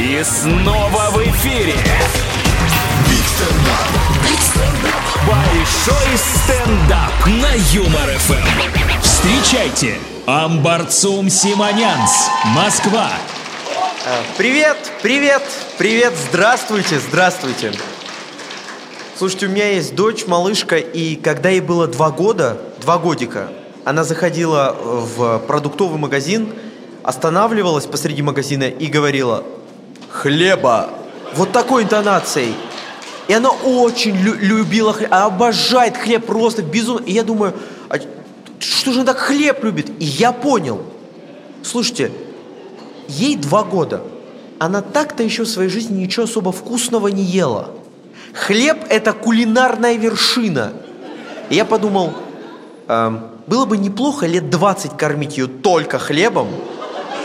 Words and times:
И 0.00 0.24
снова 0.24 1.10
в 1.10 1.18
эфире. 1.18 1.74
Большой 5.26 6.16
стендап 6.16 7.26
на 7.26 7.52
Юмор 7.74 8.08
ФМ. 8.16 9.02
Встречайте, 9.02 9.98
Амбарцум 10.24 11.28
Симонянс, 11.28 12.30
Москва. 12.46 13.10
Привет, 14.38 14.78
привет, 15.02 15.42
привет, 15.76 16.14
здравствуйте, 16.30 16.98
здравствуйте. 16.98 17.72
Слушайте, 19.18 19.48
у 19.48 19.50
меня 19.50 19.68
есть 19.68 19.94
дочь, 19.94 20.26
малышка, 20.26 20.78
и 20.78 21.16
когда 21.16 21.50
ей 21.50 21.60
было 21.60 21.86
два 21.86 22.10
года, 22.10 22.58
два 22.80 22.96
годика, 22.96 23.50
она 23.84 24.04
заходила 24.04 24.74
в 24.80 25.40
продуктовый 25.40 25.98
магазин, 25.98 26.54
останавливалась 27.02 27.84
посреди 27.84 28.22
магазина 28.22 28.64
и 28.64 28.86
говорила 28.86 29.44
«Хлеба!» 30.20 30.90
Вот 31.34 31.52
такой 31.52 31.84
интонацией. 31.84 32.54
И 33.26 33.32
она 33.32 33.50
очень 33.50 34.14
лю- 34.14 34.36
любила 34.38 34.92
хлеб, 34.92 35.10
она 35.12 35.26
обожает 35.26 35.96
хлеб 35.96 36.26
просто 36.26 36.62
безумно. 36.62 37.04
И 37.06 37.12
я 37.12 37.22
думаю, 37.22 37.54
а 37.88 37.96
что 38.58 38.92
же 38.92 39.00
она 39.00 39.12
так 39.12 39.18
хлеб 39.18 39.64
любит? 39.64 39.88
И 39.98 40.04
я 40.04 40.32
понял. 40.32 40.82
Слушайте, 41.62 42.12
ей 43.08 43.36
два 43.36 43.62
года. 43.62 44.02
Она 44.58 44.82
так-то 44.82 45.22
еще 45.22 45.44
в 45.44 45.48
своей 45.48 45.70
жизни 45.70 46.02
ничего 46.02 46.24
особо 46.24 46.52
вкусного 46.52 47.08
не 47.08 47.22
ела. 47.22 47.70
Хлеб– 48.34 48.78
это 48.90 49.14
кулинарная 49.14 49.94
вершина. 49.96 50.72
И 51.48 51.54
я 51.54 51.64
подумал, 51.64 52.12
эм, 52.88 53.22
было 53.46 53.64
бы 53.64 53.78
неплохо 53.78 54.26
лет 54.26 54.50
20 54.50 54.98
кормить 54.98 55.38
ее 55.38 55.46
только 55.46 55.98
хлебом, 55.98 56.48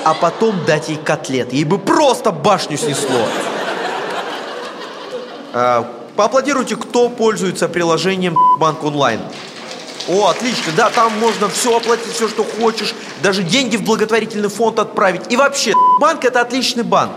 а 0.05 0.14
потом 0.14 0.64
дать 0.66 0.88
ей 0.88 0.98
котлет. 0.98 1.52
Ей 1.52 1.64
бы 1.64 1.80
просто 1.80 2.32
башню 2.32 2.77
снесло. 2.77 3.27
Э, 5.52 5.84
поаплодируйте, 6.16 6.76
кто 6.76 7.10
пользуется 7.10 7.68
приложением 7.68 8.38
Банк 8.60 8.84
онлайн. 8.84 9.20
О, 10.07 10.27
отлично, 10.27 10.71
да, 10.77 10.91
там 10.91 11.12
можно 11.18 11.49
все 11.49 11.76
оплатить, 11.76 12.13
все, 12.13 12.29
что 12.29 12.44
хочешь, 12.44 12.94
даже 13.24 13.41
деньги 13.41 13.77
в 13.77 13.84
благотворительный 13.84 14.49
фонд 14.49 14.77
отправить. 14.77 15.24
И 15.32 15.35
вообще, 15.35 15.74
банк 15.99 16.24
это 16.24 16.41
отличный 16.41 16.84
банк. 16.84 17.13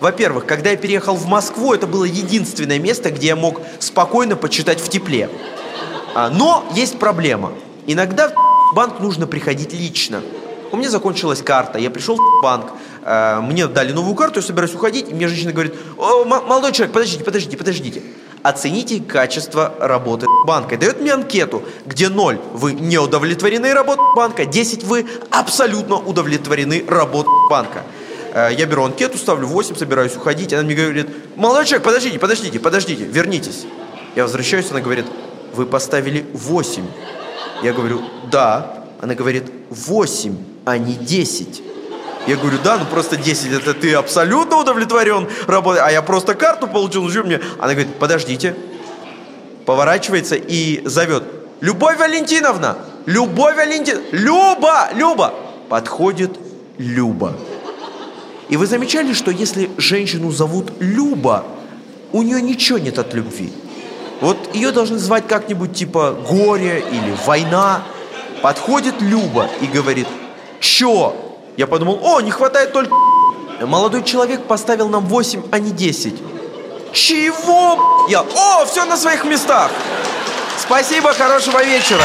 Во-первых, 0.00 0.44
когда 0.44 0.70
я 0.70 0.76
переехал 0.76 1.14
в 1.14 1.26
Москву, 1.28 1.72
это 1.72 1.86
было 1.86 2.04
единственное 2.04 2.80
место, 2.80 3.12
где 3.12 3.28
я 3.28 3.36
мог 3.36 3.60
спокойно 3.78 4.34
почитать 4.34 4.80
в 4.80 4.88
тепле. 4.88 5.30
А, 6.16 6.28
но 6.30 6.64
есть 6.74 6.98
проблема. 6.98 7.52
Иногда 7.86 8.28
в 8.28 8.74
банк 8.74 8.98
нужно 8.98 9.28
приходить 9.28 9.72
лично. 9.72 10.20
У 10.74 10.76
меня 10.76 10.90
закончилась 10.90 11.40
карта, 11.40 11.78
я 11.78 11.88
пришел 11.88 12.16
в 12.16 12.42
банк, 12.42 12.72
э, 13.04 13.38
мне 13.40 13.68
дали 13.68 13.92
новую 13.92 14.16
карту, 14.16 14.40
я 14.40 14.42
собираюсь 14.42 14.74
уходить, 14.74 15.08
и 15.08 15.14
мне 15.14 15.28
женщина 15.28 15.52
говорит, 15.52 15.72
О, 15.96 16.24
молодой 16.24 16.72
человек, 16.72 16.92
подождите, 16.92 17.22
подождите, 17.22 17.56
подождите. 17.56 18.02
Оцените 18.42 19.00
качество 19.00 19.72
работы 19.78 20.26
банка. 20.44 20.74
И 20.74 20.78
дает 20.78 21.00
мне 21.00 21.12
анкету, 21.12 21.62
где 21.86 22.08
0 22.08 22.40
вы 22.54 22.72
не 22.72 22.98
удовлетворены 22.98 23.72
работой 23.72 24.04
банка, 24.16 24.46
10 24.46 24.82
вы 24.82 25.06
абсолютно 25.30 25.94
удовлетворены 25.94 26.84
работой 26.88 27.30
банка. 27.48 27.84
Э, 28.32 28.48
Я 28.52 28.66
беру 28.66 28.82
анкету, 28.82 29.16
ставлю 29.16 29.46
8, 29.46 29.76
собираюсь 29.76 30.16
уходить. 30.16 30.52
Она 30.52 30.64
мне 30.64 30.74
говорит, 30.74 31.08
молодой 31.36 31.66
человек, 31.66 31.84
подождите, 31.84 32.18
подождите, 32.18 32.58
подождите, 32.58 33.04
вернитесь. 33.04 33.64
Я 34.16 34.24
возвращаюсь, 34.24 34.72
она 34.72 34.80
говорит, 34.80 35.06
вы 35.54 35.66
поставили 35.66 36.26
8. 36.32 36.84
Я 37.62 37.72
говорю, 37.72 38.02
да. 38.28 38.86
Она 39.00 39.14
говорит, 39.14 39.44
8, 39.70 40.53
а 40.64 40.78
не 40.78 40.94
10. 40.94 41.62
Я 42.26 42.36
говорю, 42.36 42.58
да, 42.64 42.78
ну 42.78 42.86
просто 42.86 43.16
10, 43.16 43.52
это 43.52 43.74
ты 43.74 43.92
абсолютно 43.94 44.56
удовлетворен 44.56 45.28
работой, 45.46 45.82
а 45.82 45.90
я 45.90 46.00
просто 46.00 46.34
карту 46.34 46.66
получил, 46.66 47.02
ну 47.02 47.10
что 47.10 47.22
мне? 47.22 47.40
Она 47.58 47.74
говорит, 47.74 47.94
подождите. 47.96 48.56
Поворачивается 49.66 50.34
и 50.34 50.82
зовет, 50.86 51.24
Любовь 51.60 51.98
Валентиновна, 51.98 52.76
Любовь 53.06 53.56
Валентиновна, 53.56 54.06
Люба, 54.12 54.88
Люба. 54.94 55.34
Подходит 55.68 56.38
Люба. 56.78 57.34
И 58.48 58.56
вы 58.56 58.66
замечали, 58.66 59.14
что 59.14 59.30
если 59.30 59.70
женщину 59.78 60.30
зовут 60.30 60.72
Люба, 60.80 61.44
у 62.12 62.22
нее 62.22 62.42
ничего 62.42 62.78
нет 62.78 62.98
от 62.98 63.14
любви. 63.14 63.52
Вот 64.20 64.54
ее 64.54 64.70
должны 64.70 64.98
звать 64.98 65.26
как-нибудь 65.26 65.74
типа 65.74 66.16
горе 66.28 66.84
или 66.90 67.14
война. 67.26 67.82
Подходит 68.42 69.00
Люба 69.00 69.48
и 69.60 69.66
говорит, 69.66 70.06
чё? 70.74 71.14
Я 71.56 71.66
подумал, 71.66 72.00
о, 72.02 72.20
не 72.20 72.30
хватает 72.30 72.72
только... 72.72 72.94
Молодой 73.60 74.02
человек 74.02 74.46
поставил 74.46 74.88
нам 74.88 75.06
8, 75.06 75.44
а 75.52 75.58
не 75.60 75.70
10. 75.70 76.14
Чего? 76.92 78.06
Я, 78.08 78.20
о, 78.22 78.64
все 78.66 78.84
на 78.84 78.96
своих 78.96 79.24
местах. 79.24 79.70
Спасибо, 80.58 81.12
хорошего 81.12 81.62
вечера. 81.64 82.02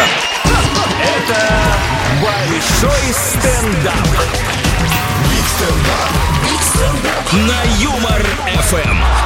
Это 1.01 1.49
Большой 2.21 3.13
стендап. 3.13 3.93
На 7.31 7.63
Юмор 7.81 8.23
ФМ. 8.69 9.18